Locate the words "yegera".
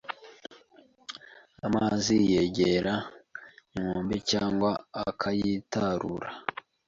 2.31-2.95